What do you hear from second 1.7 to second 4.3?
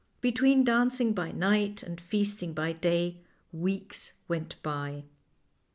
and feasting by day weeks